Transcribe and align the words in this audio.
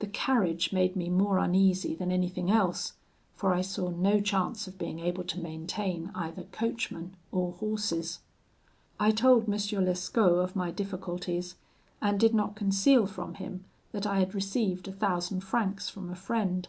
The 0.00 0.08
carriage 0.08 0.72
made 0.72 0.96
me 0.96 1.08
more 1.08 1.38
uneasy 1.38 1.94
than 1.94 2.10
anything 2.10 2.50
else, 2.50 2.94
for 3.36 3.54
I 3.54 3.60
saw 3.60 3.90
no 3.90 4.20
chance 4.20 4.66
of 4.66 4.76
being 4.76 4.98
able 4.98 5.22
to 5.22 5.38
maintain 5.38 6.10
either 6.16 6.42
coachman 6.50 7.14
or 7.30 7.52
horses. 7.52 8.18
"I 8.98 9.12
told 9.12 9.44
M. 9.44 9.52
Lescaut 9.84 10.42
of 10.42 10.56
my 10.56 10.72
difficulties, 10.72 11.54
and 12.00 12.18
did 12.18 12.34
not 12.34 12.56
conceal 12.56 13.06
from 13.06 13.34
him 13.34 13.64
that 13.92 14.04
I 14.04 14.18
had 14.18 14.34
received 14.34 14.88
a 14.88 14.92
thousand 14.92 15.42
francs 15.42 15.88
from 15.88 16.10
a 16.10 16.16
friend. 16.16 16.66